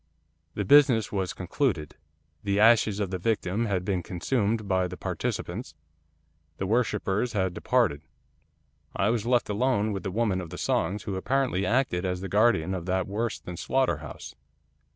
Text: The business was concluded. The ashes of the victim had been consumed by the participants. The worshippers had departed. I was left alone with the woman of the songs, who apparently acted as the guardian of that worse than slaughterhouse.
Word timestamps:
The 0.55 0.65
business 0.65 1.11
was 1.11 1.31
concluded. 1.31 1.95
The 2.43 2.59
ashes 2.59 2.99
of 2.99 3.11
the 3.11 3.19
victim 3.19 3.67
had 3.67 3.85
been 3.85 4.01
consumed 4.01 4.67
by 4.67 4.87
the 4.87 4.97
participants. 4.97 5.75
The 6.57 6.65
worshippers 6.65 7.33
had 7.33 7.53
departed. 7.53 8.01
I 8.95 9.11
was 9.11 9.27
left 9.27 9.47
alone 9.47 9.91
with 9.91 10.01
the 10.01 10.09
woman 10.09 10.41
of 10.41 10.49
the 10.49 10.57
songs, 10.57 11.03
who 11.03 11.15
apparently 11.17 11.67
acted 11.67 12.03
as 12.03 12.19
the 12.21 12.29
guardian 12.29 12.73
of 12.73 12.87
that 12.87 13.07
worse 13.07 13.39
than 13.39 13.57
slaughterhouse. 13.57 14.33